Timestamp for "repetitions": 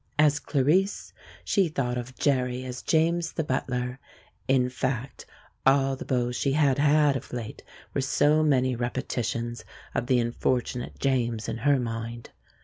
8.75-9.63